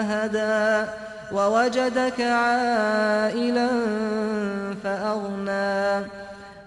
[0.00, 0.90] فهدى
[1.32, 3.68] ووجدك عائلا
[4.82, 6.06] فأغنى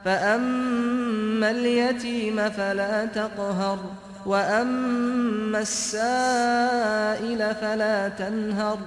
[0.05, 3.79] فأما اليتيم فلا تقهر
[4.25, 8.79] وأما السائل فلا تنهر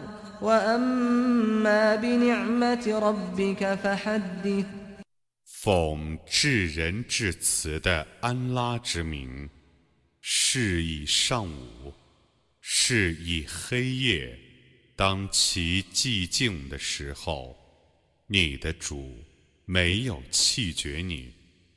[0.42, 4.66] وأما بنعمة ربك فحدث
[5.44, 9.48] 奉至仁至慈的安拉之名，
[10.20, 11.92] 是以上午，
[12.69, 14.37] 是以黑夜，
[14.93, 17.57] 当其寂静的时候，
[18.27, 19.23] 你的主
[19.63, 21.31] 没有弃绝你，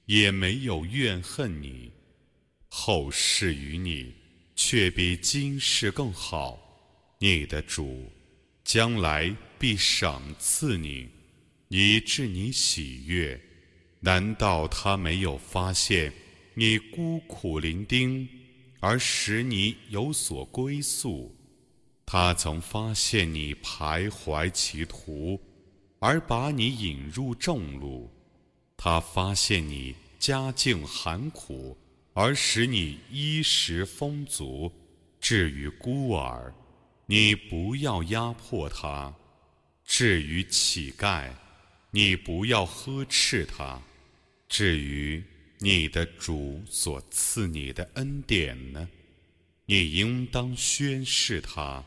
[0.06, 1.92] 也没有怨恨你，
[2.66, 4.12] 后世于你
[4.56, 6.58] 却比今世更好，
[7.20, 8.10] 你的主
[8.64, 11.08] 将来必赏赐你，
[11.68, 13.40] 以致你喜悦。
[14.00, 16.12] 难道他没有发现
[16.54, 18.26] 你孤苦伶仃，
[18.80, 21.34] 而使你有所归宿？
[22.06, 25.40] 他曾发现你徘徊歧途，
[26.00, 28.10] 而把你引入正路。
[28.76, 31.76] 他发现你家境寒苦，
[32.14, 34.72] 而使你衣食丰足。
[35.20, 36.52] 至于孤儿，
[37.04, 39.12] 你不要压迫他；
[39.84, 41.30] 至于乞丐，
[41.90, 43.80] 你不要呵斥他。
[44.48, 45.22] 至于
[45.62, 48.88] 你的主所赐你的恩典呢，
[49.66, 51.84] 你应当宣誓他。